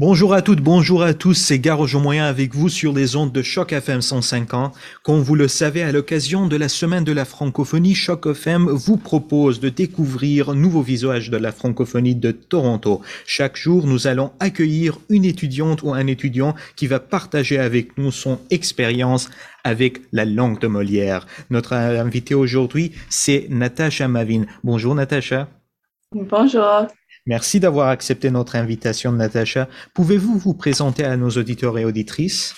Bonjour 0.00 0.32
à 0.32 0.42
toutes, 0.42 0.60
bonjour 0.60 1.02
à 1.02 1.12
tous, 1.12 1.34
c'est 1.34 1.58
Gare 1.58 1.84
Moyen 2.00 2.24
avec 2.24 2.54
vous 2.54 2.68
sur 2.68 2.92
les 2.92 3.16
ondes 3.16 3.32
de 3.32 3.42
Choc 3.42 3.72
FM 3.72 4.00
105 4.00 4.48
Comme 5.02 5.22
vous 5.22 5.34
le 5.34 5.48
savez, 5.48 5.82
à 5.82 5.90
l'occasion 5.90 6.46
de 6.46 6.54
la 6.54 6.68
semaine 6.68 7.02
de 7.02 7.10
la 7.10 7.24
francophonie, 7.24 7.96
Choc 7.96 8.26
FM 8.26 8.68
vous 8.68 8.96
propose 8.96 9.58
de 9.58 9.68
découvrir 9.68 10.54
nouveaux 10.54 10.82
visages 10.82 11.30
de 11.30 11.36
la 11.36 11.50
francophonie 11.50 12.14
de 12.14 12.30
Toronto. 12.30 13.02
Chaque 13.26 13.56
jour, 13.56 13.88
nous 13.88 14.06
allons 14.06 14.30
accueillir 14.38 15.00
une 15.08 15.24
étudiante 15.24 15.82
ou 15.82 15.92
un 15.92 16.06
étudiant 16.06 16.54
qui 16.76 16.86
va 16.86 17.00
partager 17.00 17.58
avec 17.58 17.98
nous 17.98 18.12
son 18.12 18.38
expérience 18.50 19.28
avec 19.64 20.02
la 20.12 20.24
langue 20.24 20.60
de 20.60 20.68
Molière. 20.68 21.26
Notre 21.50 21.72
invité 21.72 22.36
aujourd'hui, 22.36 22.92
c'est 23.08 23.48
Natacha 23.50 24.06
Mavin. 24.06 24.44
Bonjour 24.62 24.94
Natacha. 24.94 25.48
Bonjour. 26.12 26.86
Merci 27.28 27.60
d'avoir 27.60 27.88
accepté 27.88 28.30
notre 28.30 28.56
invitation, 28.56 29.12
Natacha. 29.12 29.68
Pouvez-vous 29.92 30.38
vous 30.38 30.54
présenter 30.54 31.04
à 31.04 31.14
nos 31.18 31.28
auditeurs 31.28 31.76
et 31.76 31.84
auditrices? 31.84 32.54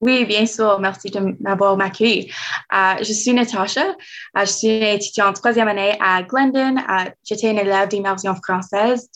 Oui, 0.00 0.24
bien 0.24 0.46
sûr. 0.46 0.80
Merci 0.80 1.10
de 1.10 1.36
m'avoir 1.38 1.78
accueilli. 1.78 2.32
Euh, 2.72 2.94
je 3.00 3.12
suis 3.12 3.34
Natacha. 3.34 3.88
Euh, 3.88 4.40
je 4.40 4.46
suis 4.46 4.68
une 4.68 4.84
étudiante 4.84 5.36
troisième 5.36 5.68
année 5.68 5.98
à 6.00 6.22
Glendon. 6.22 6.76
Euh, 6.78 7.10
j'étais 7.22 7.50
une 7.50 7.58
élève 7.58 7.88
d'immersion 7.88 8.34
française 8.34 9.10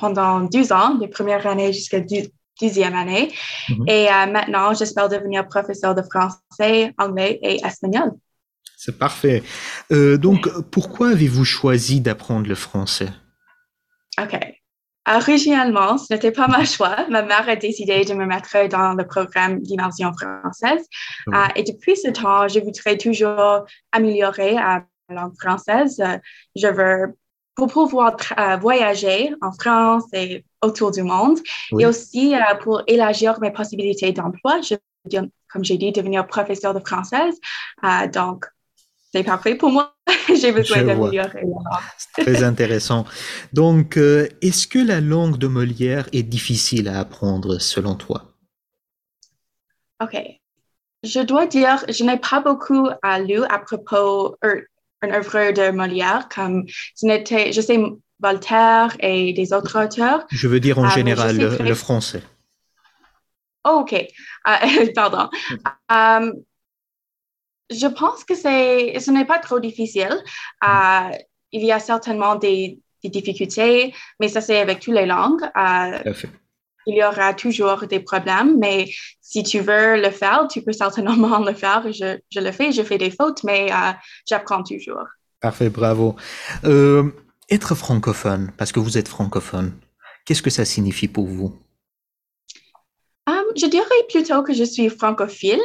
pendant 0.00 0.40
12 0.40 0.72
ans, 0.72 0.94
de 0.96 1.06
première 1.06 1.46
année 1.46 1.72
jusqu'à 1.72 2.00
deuxième 2.60 2.94
année. 2.94 3.32
Mm-hmm. 3.68 3.90
Et 3.90 4.32
maintenant, 4.32 4.74
j'espère 4.74 5.08
devenir 5.08 5.46
professeur 5.46 5.94
de 5.94 6.02
français, 6.02 6.92
anglais 6.98 7.38
et 7.42 7.64
espagnol. 7.64 8.12
C'est 8.78 8.98
parfait. 8.98 9.42
donc, 9.90 10.48
pourquoi 10.70 11.10
avez-vous 11.10 11.44
choisi 11.44 12.00
d'apprendre 12.00 12.48
le 12.48 12.54
français? 12.54 13.10
OK. 14.20 14.58
Originalement, 15.10 15.96
ce 15.96 16.12
n'était 16.12 16.32
pas 16.32 16.48
ma 16.48 16.64
choix. 16.64 17.06
Ma 17.08 17.22
mère 17.22 17.48
a 17.48 17.56
décidé 17.56 18.04
de 18.04 18.12
me 18.12 18.26
mettre 18.26 18.68
dans 18.68 18.92
le 18.92 19.06
programme 19.06 19.60
d'immersion 19.60 20.12
française. 20.12 20.86
Euh, 21.28 21.46
et 21.56 21.62
depuis 21.62 21.96
ce 21.96 22.08
temps, 22.10 22.46
je 22.46 22.60
voudrais 22.60 22.98
toujours 22.98 23.64
améliorer 23.92 24.54
la 24.54 24.84
langue 25.08 25.34
française. 25.40 26.02
Je 26.54 26.66
veux 26.66 27.14
pour 27.54 27.68
pouvoir 27.68 28.16
euh, 28.38 28.56
voyager 28.56 29.34
en 29.40 29.50
France 29.50 30.04
et 30.12 30.44
autour 30.62 30.92
du 30.92 31.02
monde 31.02 31.38
et 31.76 31.86
aussi 31.86 32.34
euh, 32.34 32.54
pour 32.60 32.82
élargir 32.86 33.40
mes 33.40 33.50
possibilités 33.50 34.12
d'emploi. 34.12 34.60
Je 34.60 34.74
veux 34.74 35.28
comme 35.50 35.64
j'ai 35.64 35.78
dit, 35.78 35.90
devenir 35.90 36.26
professeur 36.26 36.74
de 36.74 36.80
française. 36.80 37.34
donc, 38.12 38.44
c'est 39.12 39.24
parfait 39.24 39.54
pour 39.54 39.70
moi. 39.70 39.94
J'ai 40.28 40.52
besoin 40.52 40.82
d'améliorer. 40.82 41.44
Très 42.16 42.42
intéressant. 42.42 43.04
Donc, 43.52 43.96
euh, 43.96 44.28
est-ce 44.42 44.66
que 44.66 44.78
la 44.78 45.00
langue 45.00 45.38
de 45.38 45.46
Molière 45.46 46.08
est 46.12 46.22
difficile 46.22 46.88
à 46.88 47.00
apprendre 47.00 47.58
selon 47.58 47.94
toi? 47.94 48.32
OK. 50.02 50.16
Je 51.04 51.20
dois 51.20 51.46
dire, 51.46 51.84
je 51.88 52.04
n'ai 52.04 52.18
pas 52.18 52.40
beaucoup 52.40 52.88
lu 53.26 53.44
à 53.44 53.58
propos 53.58 54.36
d'une 54.42 55.12
œuvre 55.12 55.52
de 55.52 55.70
Molière, 55.70 56.28
comme 56.28 56.66
je 57.00 57.60
sais 57.60 57.78
Voltaire 58.20 58.96
et 59.00 59.32
des 59.32 59.52
autres 59.52 59.84
auteurs. 59.84 60.26
Je 60.30 60.48
veux 60.48 60.60
dire 60.60 60.78
en 60.78 60.86
euh, 60.86 60.90
général 60.90 61.36
le, 61.36 61.74
français. 61.74 62.22
Oh, 63.64 63.82
OK. 63.82 63.92
Euh, 63.92 64.86
pardon. 64.94 65.30
Um, 65.88 66.32
je 67.70 67.86
pense 67.86 68.24
que 68.24 68.34
c'est, 68.34 68.98
ce 68.98 69.10
n'est 69.10 69.24
pas 69.24 69.38
trop 69.38 69.60
difficile. 69.60 70.16
Euh, 70.64 71.10
il 71.52 71.64
y 71.64 71.72
a 71.72 71.78
certainement 71.78 72.36
des, 72.36 72.80
difficultés, 73.04 73.94
mais 74.18 74.28
ça 74.28 74.40
c'est 74.40 74.58
avec 74.58 74.80
toutes 74.80 74.94
les 74.94 75.06
langues. 75.06 75.42
Euh, 75.56 76.12
il 76.86 76.96
y 76.96 77.04
aura 77.04 77.32
toujours 77.32 77.86
des 77.86 78.00
problèmes, 78.00 78.58
mais 78.58 78.90
si 79.20 79.42
tu 79.44 79.60
veux 79.60 80.00
le 80.00 80.10
faire, 80.10 80.46
tu 80.50 80.62
peux 80.62 80.72
certainement 80.72 81.38
le 81.44 81.54
faire. 81.54 81.84
Je, 81.92 82.18
je 82.30 82.40
le 82.40 82.50
fais, 82.50 82.72
je 82.72 82.82
fais 82.82 82.98
des 82.98 83.10
fautes, 83.10 83.44
mais 83.44 83.70
euh, 83.70 83.92
j'apprends 84.28 84.62
toujours. 84.62 85.06
Parfait, 85.40 85.70
bravo. 85.70 86.16
être 87.50 87.74
francophone, 87.74 88.50
parce 88.58 88.72
que 88.72 88.80
vous 88.80 88.98
êtes 88.98 89.08
francophone, 89.08 89.72
qu'est-ce 90.26 90.42
que 90.42 90.50
ça 90.50 90.64
signifie 90.64 91.08
pour 91.08 91.26
vous? 91.26 91.56
je 93.58 93.66
dirais 93.66 93.84
plutôt 94.08 94.42
que 94.42 94.52
je 94.52 94.64
suis 94.64 94.88
francophile 94.88 95.60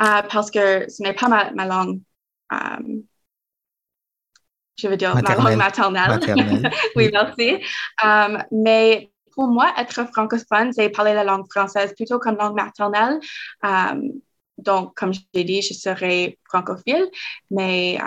euh, 0.00 0.22
parce 0.30 0.50
que 0.50 0.90
ce 0.90 1.02
n'est 1.02 1.12
pas 1.12 1.28
ma, 1.28 1.66
langue, 1.66 2.00
euh, 2.52 3.00
je 4.76 4.88
veux 4.88 4.96
dire, 4.96 5.14
ma 5.14 5.34
langue 5.34 5.56
maternelle. 5.56 6.70
oui, 6.96 7.10
merci. 7.12 7.56
Euh, 8.04 8.38
mais 8.50 9.10
pour 9.32 9.46
moi, 9.46 9.72
être 9.78 10.04
francophone, 10.12 10.72
c'est 10.72 10.88
parler 10.90 11.14
la 11.14 11.24
langue 11.24 11.46
française 11.50 11.92
plutôt 11.94 12.18
comme 12.18 12.36
langue 12.36 12.56
maternelle. 12.56 13.20
donc, 14.58 14.94
comme 14.96 15.12
j'ai 15.12 15.44
dit, 15.44 15.62
je 15.62 15.74
serai 15.74 16.38
francophile, 16.48 17.08
mais 17.50 17.98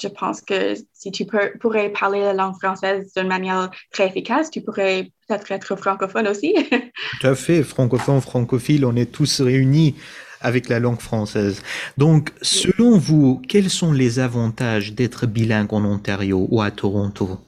je 0.00 0.08
pense 0.08 0.40
que 0.40 0.74
si 0.92 1.10
tu 1.10 1.26
pourrais 1.60 1.90
parler 1.90 2.20
la 2.20 2.34
langue 2.34 2.56
française 2.56 3.12
d'une 3.16 3.28
manière 3.28 3.70
très 3.92 4.08
efficace, 4.08 4.50
tu 4.50 4.60
pourrais 4.60 5.10
peut-être 5.26 5.50
être 5.52 5.76
francophone 5.76 6.28
aussi. 6.28 6.54
Tout 7.20 7.26
à 7.26 7.34
fait, 7.34 7.62
francophone, 7.62 8.20
francophile, 8.20 8.84
on 8.84 8.96
est 8.96 9.10
tous 9.10 9.40
réunis 9.40 9.96
avec 10.40 10.68
la 10.68 10.80
langue 10.80 11.00
française. 11.00 11.62
Donc, 11.96 12.32
selon 12.42 12.98
vous, 12.98 13.42
quels 13.48 13.70
sont 13.70 13.92
les 13.92 14.18
avantages 14.18 14.92
d'être 14.92 15.26
bilingue 15.26 15.72
en 15.72 15.84
Ontario 15.84 16.46
ou 16.50 16.60
à 16.60 16.70
Toronto? 16.70 17.38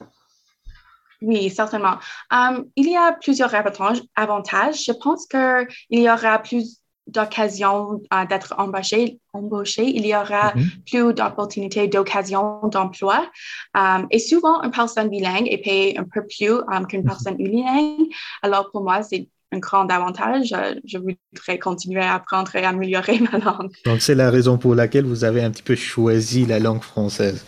Oui, 1.21 1.49
certainement. 1.49 1.97
Um, 2.31 2.65
il 2.75 2.89
y 2.89 2.95
a 2.95 3.11
plusieurs 3.11 3.53
avantages. 3.53 4.85
Je 4.85 4.93
pense 4.93 5.27
qu'il 5.27 5.99
y 5.99 6.09
aura 6.09 6.39
plus 6.39 6.79
d'occasions 7.09 8.01
euh, 8.13 8.25
d'être 8.25 8.53
embauché, 8.57 9.19
embauché, 9.33 9.83
il 9.83 10.05
y 10.05 10.15
aura 10.15 10.53
mm-hmm. 10.53 10.83
plus 10.89 11.13
d'opportunités 11.13 11.87
d'occasion 11.87 12.59
d'emploi. 12.67 13.29
Um, 13.75 14.07
et 14.11 14.19
souvent, 14.19 14.61
une 14.61 14.71
personne 14.71 15.09
bilingue 15.09 15.47
est 15.49 15.57
payée 15.57 15.97
un 15.97 16.03
peu 16.03 16.25
plus 16.25 16.51
um, 16.51 16.87
qu'une 16.87 17.01
mm-hmm. 17.01 17.05
personne 17.05 17.35
unilingue. 17.39 18.07
Alors, 18.41 18.69
pour 18.71 18.83
moi, 18.83 19.01
c'est 19.03 19.27
un 19.51 19.59
grand 19.59 19.89
avantage. 19.91 20.53
Je 20.85 20.97
voudrais 20.97 21.59
continuer 21.59 22.01
à 22.01 22.15
apprendre 22.15 22.55
et 22.55 22.63
améliorer 22.63 23.19
ma 23.31 23.39
langue. 23.39 23.71
Donc, 23.85 24.01
c'est 24.01 24.15
la 24.15 24.29
raison 24.29 24.57
pour 24.57 24.75
laquelle 24.75 25.05
vous 25.05 25.23
avez 25.23 25.43
un 25.43 25.51
petit 25.51 25.63
peu 25.63 25.75
choisi 25.75 26.45
la 26.45 26.59
langue 26.59 26.83
française. 26.83 27.45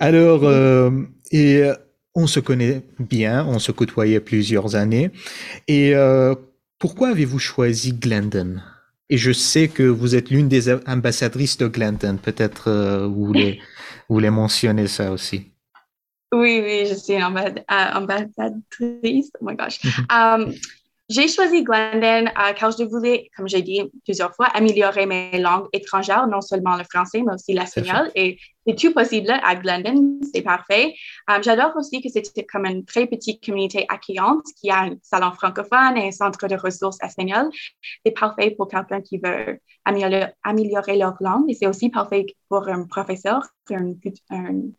Alors, 0.00 0.44
euh, 0.44 0.90
et 1.30 1.62
euh, 1.62 1.74
on 2.14 2.26
se 2.26 2.40
connaît 2.40 2.82
bien, 2.98 3.44
on 3.46 3.58
se 3.58 3.72
côtoyait 3.72 4.20
plusieurs 4.20 4.76
années. 4.76 5.10
Et 5.68 5.94
pourquoi 6.78 7.08
avez-vous 7.08 7.38
choisi 7.38 7.92
Glendon? 7.92 8.56
Et 9.08 9.18
je 9.18 9.30
sais 9.32 9.68
que 9.68 9.84
vous 9.84 10.16
êtes 10.16 10.30
l'une 10.30 10.48
des 10.48 10.72
ambassadrices 10.86 11.58
de 11.58 11.68
Glanton. 11.68 12.18
Peut-être 12.20 12.68
euh, 12.68 13.06
vous, 13.06 13.26
voulez, 13.26 13.60
vous 14.08 14.16
voulez 14.16 14.30
mentionner 14.30 14.88
ça 14.88 15.12
aussi. 15.12 15.52
Oui, 16.32 16.60
oui, 16.62 16.86
je 16.88 16.94
suis 16.94 17.22
ambassadrice. 17.22 19.30
Oh 19.40 19.44
my 19.44 19.54
gosh. 19.54 19.78
um, 20.10 20.52
j'ai 21.08 21.28
choisi 21.28 21.62
Glendon 21.62 22.26
euh, 22.26 22.52
car 22.54 22.72
je 22.72 22.82
voulais, 22.82 23.30
comme 23.36 23.48
j'ai 23.48 23.62
dit 23.62 23.80
plusieurs 24.04 24.34
fois, 24.34 24.46
améliorer 24.46 25.06
mes 25.06 25.38
langues 25.38 25.68
étrangères, 25.72 26.26
non 26.26 26.40
seulement 26.40 26.76
le 26.76 26.82
français, 26.82 27.22
mais 27.24 27.34
aussi 27.34 27.52
l'espagnol. 27.52 28.10
Et 28.16 28.38
c'est 28.66 28.74
tout 28.74 28.92
possible 28.92 29.30
à 29.30 29.54
Glendon, 29.54 30.18
c'est 30.34 30.42
parfait. 30.42 30.94
Euh, 31.30 31.38
j'adore 31.42 31.72
aussi 31.76 32.02
que 32.02 32.08
c'était 32.08 32.44
comme 32.44 32.66
une 32.66 32.84
très 32.84 33.06
petite 33.06 33.44
communauté 33.44 33.86
accueillante 33.88 34.44
qui 34.60 34.68
a 34.70 34.80
un 34.82 34.96
salon 35.02 35.30
francophone 35.32 35.96
et 35.96 36.08
un 36.08 36.10
centre 36.10 36.48
de 36.48 36.56
ressources 36.56 36.98
espagnoles. 37.00 37.50
C'est 38.04 38.12
parfait 38.12 38.50
pour 38.50 38.66
quelqu'un 38.66 39.00
qui 39.00 39.18
veut 39.18 39.60
améliorer, 39.84 40.96
leur 40.96 41.14
langue 41.20 41.48
et 41.48 41.54
c'est 41.54 41.68
aussi 41.68 41.88
parfait 41.88 42.26
pour 42.48 42.66
un 42.66 42.84
professeur, 42.84 43.46
une, 43.70 43.96
une 44.32 44.72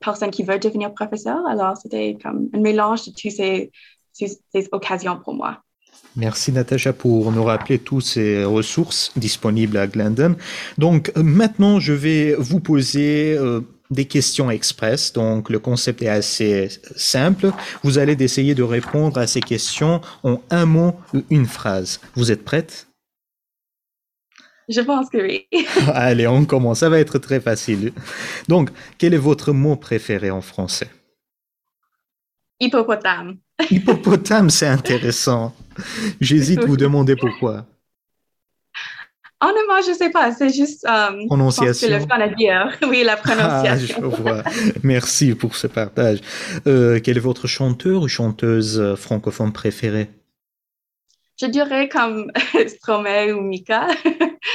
personne 0.00 0.30
qui 0.30 0.42
veut 0.42 0.58
devenir 0.58 0.92
professeur. 0.92 1.46
Alors, 1.46 1.76
c'était 1.76 2.18
comme 2.22 2.50
un 2.52 2.60
mélange 2.60 3.06
de 3.06 3.12
tous 3.12 3.30
ces 3.34 3.70
ces 4.16 4.68
occasions 4.72 5.20
pour 5.22 5.34
moi. 5.34 5.62
Merci 6.14 6.52
Natacha 6.52 6.92
pour 6.92 7.30
nous 7.32 7.44
rappeler 7.44 7.78
toutes 7.78 8.04
ces 8.04 8.44
ressources 8.44 9.12
disponibles 9.16 9.76
à 9.76 9.86
Glendon. 9.86 10.36
Donc 10.78 11.12
maintenant, 11.16 11.78
je 11.78 11.92
vais 11.92 12.34
vous 12.34 12.60
poser 12.60 13.36
euh, 13.38 13.60
des 13.90 14.06
questions 14.06 14.50
express. 14.50 15.12
Donc 15.12 15.50
le 15.50 15.58
concept 15.58 16.02
est 16.02 16.08
assez 16.08 16.68
simple. 16.96 17.50
Vous 17.82 17.98
allez 17.98 18.16
essayer 18.22 18.54
de 18.54 18.62
répondre 18.62 19.18
à 19.18 19.26
ces 19.26 19.40
questions 19.40 20.00
en 20.22 20.40
un 20.50 20.66
mot 20.66 20.94
ou 21.14 21.22
une 21.30 21.46
phrase. 21.46 22.00
Vous 22.14 22.32
êtes 22.32 22.44
prête? 22.44 22.88
Je 24.68 24.80
pense 24.80 25.08
que 25.10 25.18
oui. 25.18 25.46
allez, 25.92 26.26
on 26.26 26.44
commence. 26.44 26.80
Ça 26.80 26.88
va 26.88 26.98
être 26.98 27.18
très 27.18 27.40
facile. 27.40 27.92
Donc, 28.48 28.70
quel 28.98 29.14
est 29.14 29.18
votre 29.18 29.52
mot 29.52 29.76
préféré 29.76 30.30
en 30.30 30.40
français? 30.40 30.90
Hippopotame. 32.58 33.38
Hippopotame, 33.70 34.50
c'est 34.50 34.66
intéressant. 34.66 35.54
J'hésite 36.20 36.60
à 36.60 36.66
vous 36.66 36.76
demander 36.76 37.16
pourquoi. 37.16 37.66
Honnêtement, 39.40 39.82
je 39.84 39.90
ne 39.90 39.96
sais 39.96 40.10
pas. 40.10 40.32
C'est 40.32 40.48
juste 40.48 40.86
euh, 40.88 41.26
prononciation. 41.26 41.88
le 41.90 42.00
fun 42.00 42.20
à 42.20 42.28
dire. 42.28 42.78
Oui, 42.88 43.02
la 43.04 43.16
prononciation. 43.16 43.96
Ah, 43.98 44.16
je 44.16 44.22
vois. 44.22 44.42
Merci 44.82 45.34
pour 45.34 45.56
ce 45.56 45.66
partage. 45.66 46.20
Euh, 46.66 47.00
quel 47.02 47.18
est 47.18 47.20
votre 47.20 47.46
chanteur 47.46 48.00
ou 48.00 48.08
chanteuse 48.08 48.80
euh, 48.80 48.96
francophone 48.96 49.52
préférée? 49.52 50.08
Je 51.38 51.46
dirais 51.46 51.88
comme 51.90 52.32
Stromae 52.66 53.32
ou 53.32 53.42
Mika. 53.42 53.88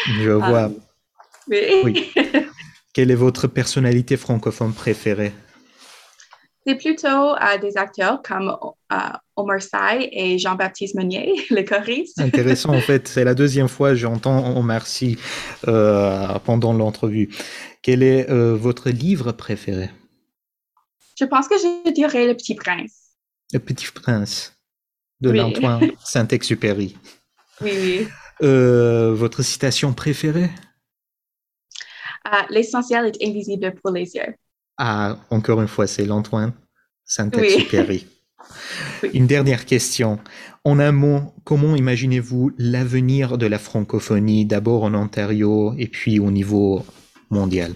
Je 0.07 0.31
vois. 0.31 0.71
Oui. 1.47 1.59
Oui. 1.83 2.11
Quelle 2.93 3.11
est 3.11 3.15
votre 3.15 3.47
personnalité 3.47 4.17
francophone 4.17 4.73
préférée? 4.73 5.31
C'est 6.65 6.75
plutôt 6.75 7.07
euh, 7.07 7.57
des 7.59 7.75
acteurs 7.75 8.21
comme 8.21 8.55
euh, 8.91 8.95
Omar 9.35 9.61
Sy 9.61 10.09
et 10.11 10.37
Jean-Baptiste 10.37 10.93
Meunier, 10.95 11.33
les 11.49 11.65
choristes. 11.65 12.19
Intéressant, 12.19 12.75
en 12.75 12.81
fait, 12.81 13.07
c'est 13.07 13.23
la 13.23 13.33
deuxième 13.33 13.67
fois 13.67 13.89
que 13.89 13.95
j'entends 13.95 14.55
Omar 14.55 14.85
Sy 14.85 15.17
euh, 15.67 16.37
pendant 16.45 16.71
l'entrevue. 16.73 17.29
Quel 17.81 18.03
est 18.03 18.29
euh, 18.29 18.55
votre 18.55 18.91
livre 18.91 19.31
préféré? 19.31 19.89
Je 21.19 21.25
pense 21.25 21.47
que 21.47 21.55
je 21.57 21.91
dirais 21.91 22.27
Le 22.27 22.35
Petit 22.35 22.53
Prince. 22.53 23.15
Le 23.53 23.59
Petit 23.59 23.87
Prince 23.91 24.53
de 25.19 25.31
Oui. 25.31 25.37
l'Antoine 25.37 25.91
Saint-Exupéry. 26.03 26.95
Oui, 27.61 27.71
oui. 27.73 28.07
Votre 28.39 29.43
citation 29.43 29.93
préférée? 29.93 30.49
L'essentiel 32.49 33.07
est 33.07 33.23
invisible 33.27 33.73
pour 33.81 33.91
les 33.91 34.15
yeux. 34.15 34.35
Ah, 34.83 35.17
encore 35.29 35.61
une 35.61 35.67
fois, 35.67 35.85
c'est 35.85 36.05
l'Antoine 36.05 36.53
Saint-Exupéry. 37.05 38.07
Oui. 39.03 39.11
Une 39.13 39.27
dernière 39.27 39.65
question. 39.65 40.19
En 40.65 40.79
un 40.79 40.91
mot, 40.91 41.33
comment 41.43 41.75
imaginez-vous 41.75 42.51
l'avenir 42.57 43.37
de 43.37 43.45
la 43.45 43.59
francophonie, 43.59 44.45
d'abord 44.45 44.83
en 44.83 44.95
Ontario 44.95 45.73
et 45.77 45.87
puis 45.87 46.19
au 46.19 46.31
niveau 46.31 46.83
mondial? 47.29 47.75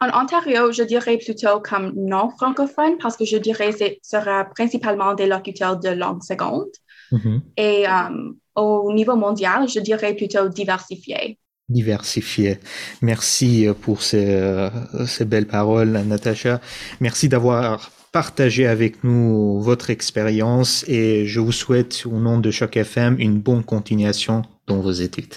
En 0.00 0.22
Ontario, 0.22 0.72
je 0.72 0.82
dirais 0.82 1.18
plutôt 1.18 1.60
comme 1.60 1.92
non 1.94 2.30
francophone 2.30 2.98
parce 3.00 3.16
que 3.16 3.24
je 3.24 3.36
dirais 3.38 3.72
que 3.72 3.78
ce 3.78 3.94
sera 4.02 4.44
principalement 4.44 5.14
des 5.14 5.26
locuteurs 5.26 5.78
de 5.78 5.90
langue 5.90 6.22
seconde. 6.22 6.72
Mhm. 7.12 7.42
Et 7.56 7.88
euh, 7.88 8.32
au 8.56 8.92
niveau 8.92 9.16
mondial, 9.16 9.68
je 9.68 9.78
dirais 9.78 10.14
plutôt 10.14 10.48
diversifié. 10.48 11.38
Diversifié. 11.68 12.58
Merci 13.02 13.66
pour 13.82 14.02
ces, 14.02 14.36
euh, 14.36 14.70
ces 15.06 15.24
belles 15.24 15.48
paroles, 15.48 15.90
Natacha. 15.90 16.60
Merci 17.00 17.28
d'avoir 17.28 17.90
partagé 18.12 18.66
avec 18.66 19.04
nous 19.04 19.60
votre 19.60 19.90
expérience 19.90 20.84
et 20.88 21.26
je 21.26 21.40
vous 21.40 21.52
souhaite 21.52 22.04
au 22.06 22.18
nom 22.18 22.38
de 22.38 22.50
Choc 22.50 22.76
FM 22.76 23.16
une 23.18 23.38
bonne 23.40 23.64
continuation 23.64 24.42
dans 24.66 24.80
vos 24.80 24.92
études. 24.92 25.34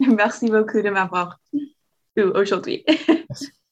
Merci 0.00 0.50
beaucoup 0.50 0.82
de 0.82 0.90
m'avoir 0.90 1.40
aujourd'hui. 2.16 2.84